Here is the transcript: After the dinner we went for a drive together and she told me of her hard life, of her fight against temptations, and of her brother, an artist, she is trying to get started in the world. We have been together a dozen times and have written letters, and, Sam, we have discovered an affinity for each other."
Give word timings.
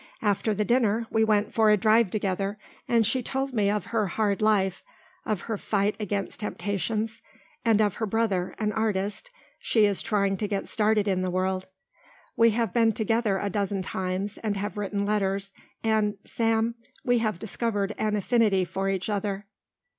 After 0.23 0.55
the 0.55 0.65
dinner 0.65 1.05
we 1.11 1.23
went 1.23 1.53
for 1.53 1.69
a 1.69 1.77
drive 1.77 2.09
together 2.09 2.57
and 2.87 3.05
she 3.05 3.21
told 3.21 3.53
me 3.53 3.69
of 3.69 3.85
her 3.85 4.07
hard 4.07 4.41
life, 4.41 4.81
of 5.27 5.41
her 5.41 5.59
fight 5.59 5.95
against 5.99 6.39
temptations, 6.39 7.21
and 7.63 7.79
of 7.79 7.97
her 7.97 8.07
brother, 8.07 8.55
an 8.57 8.71
artist, 8.71 9.29
she 9.59 9.85
is 9.85 10.01
trying 10.01 10.37
to 10.37 10.47
get 10.47 10.67
started 10.67 11.07
in 11.07 11.21
the 11.21 11.29
world. 11.29 11.67
We 12.35 12.49
have 12.49 12.73
been 12.73 12.93
together 12.93 13.37
a 13.37 13.51
dozen 13.51 13.83
times 13.83 14.39
and 14.39 14.57
have 14.57 14.75
written 14.75 15.05
letters, 15.05 15.51
and, 15.83 16.17
Sam, 16.25 16.73
we 17.05 17.19
have 17.19 17.37
discovered 17.37 17.93
an 17.99 18.15
affinity 18.15 18.65
for 18.65 18.89
each 18.89 19.07
other." 19.07 19.45